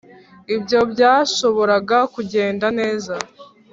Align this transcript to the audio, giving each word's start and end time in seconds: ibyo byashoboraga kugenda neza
ibyo 0.55 0.79
byashoboraga 0.91 1.97
kugenda 2.13 2.67
neza 2.79 3.13